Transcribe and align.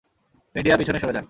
Media 0.55 0.75
পিছনে 0.77 0.99
সরে 0.99 1.07
যান! 1.07 1.19